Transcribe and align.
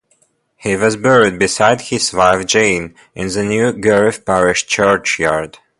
He 0.55 0.75
was 0.75 0.95
buried 0.97 1.37
beside 1.37 1.81
his 1.81 2.11
wife, 2.11 2.47
Jane, 2.47 2.95
in 3.13 3.27
the 3.27 3.43
new 3.43 3.71
Girthon 3.71 4.25
parish 4.25 4.65
churchyard. 4.65 5.59